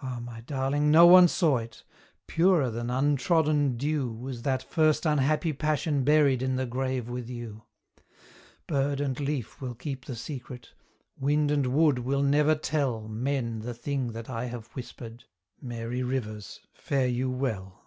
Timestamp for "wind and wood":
11.18-11.98